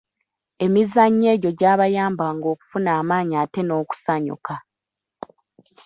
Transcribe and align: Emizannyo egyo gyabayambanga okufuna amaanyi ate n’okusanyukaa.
Emizannyo 0.65 1.27
egyo 1.35 1.51
gyabayambanga 1.59 2.45
okufuna 2.53 2.89
amaanyi 2.99 3.35
ate 3.43 3.61
n’okusanyukaa. 3.63 4.61